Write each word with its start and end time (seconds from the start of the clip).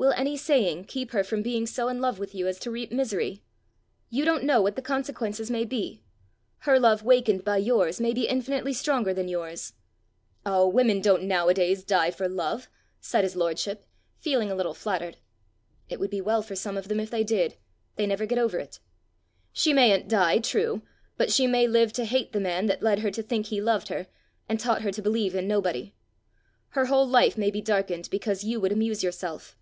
"Will 0.00 0.12
any 0.14 0.34
saying 0.34 0.86
keep 0.86 1.10
her 1.10 1.22
from 1.22 1.42
being 1.42 1.66
so 1.66 1.88
in 1.88 2.00
love 2.00 2.18
with 2.18 2.34
you 2.34 2.46
as 2.48 2.58
to 2.60 2.70
reap 2.70 2.90
misery? 2.90 3.42
You 4.08 4.24
don't 4.24 4.44
know 4.44 4.62
what 4.62 4.74
the 4.74 4.80
consequences 4.80 5.50
may 5.50 5.66
be! 5.66 6.02
Her 6.60 6.80
love 6.80 7.02
wakened 7.02 7.44
by 7.44 7.58
yours, 7.58 8.00
may 8.00 8.14
be 8.14 8.26
infinitely 8.26 8.72
stronger 8.72 9.12
than 9.12 9.28
yours!" 9.28 9.74
"Oh, 10.46 10.66
women 10.66 11.02
don't 11.02 11.24
now 11.24 11.48
a 11.50 11.54
days 11.54 11.84
die 11.84 12.10
for 12.10 12.30
love!" 12.30 12.66
said 12.98 13.24
his 13.24 13.36
lordship, 13.36 13.84
feeling 14.18 14.50
a 14.50 14.54
little 14.54 14.72
flattered. 14.72 15.18
"It 15.90 16.00
would 16.00 16.08
be 16.10 16.22
well 16.22 16.40
for 16.40 16.56
some 16.56 16.78
of 16.78 16.88
them 16.88 16.98
if 16.98 17.10
they 17.10 17.22
did! 17.22 17.58
they 17.96 18.06
never 18.06 18.24
get 18.24 18.38
over 18.38 18.58
it. 18.58 18.80
She 19.52 19.74
mayn't 19.74 20.08
die, 20.08 20.38
true! 20.38 20.80
but 21.18 21.30
she 21.30 21.46
may 21.46 21.68
live 21.68 21.92
to 21.92 22.06
hate 22.06 22.32
the 22.32 22.40
man 22.40 22.68
that 22.68 22.82
led 22.82 23.00
her 23.00 23.10
to 23.10 23.22
think 23.22 23.46
he 23.48 23.60
loved 23.60 23.88
her, 23.88 24.06
and 24.48 24.58
taught 24.58 24.80
her 24.80 24.92
to 24.92 25.02
believe 25.02 25.34
in 25.34 25.46
nobody. 25.46 25.94
Her 26.70 26.86
whole 26.86 27.06
life 27.06 27.36
may 27.36 27.50
be 27.50 27.60
darkened 27.60 28.08
because 28.08 28.42
you 28.44 28.58
would 28.60 28.72
amuse 28.72 29.02
yourself." 29.04 29.58